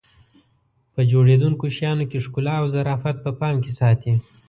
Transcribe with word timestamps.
په 0.93 1.01
جوړېدونکو 1.11 1.65
شیانو 1.75 2.05
کې 2.11 2.23
ښکلا 2.25 2.53
او 2.61 2.65
ظرافت 2.75 3.15
په 3.25 3.31
پام 3.39 3.55
کې 3.63 3.71
ساتي. 3.79 4.13